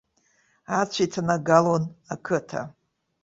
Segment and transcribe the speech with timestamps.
[0.79, 2.61] Ацәа иҭанагалон ақыҭа.